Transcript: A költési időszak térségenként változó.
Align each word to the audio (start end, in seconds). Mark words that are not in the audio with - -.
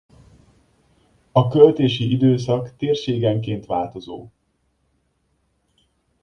A 1.31 1.47
költési 1.47 2.11
időszak 2.11 2.75
térségenként 2.75 3.65
változó. 3.65 4.29